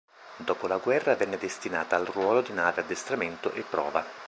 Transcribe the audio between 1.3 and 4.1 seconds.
destinata al ruolo di nave addestramento e prova.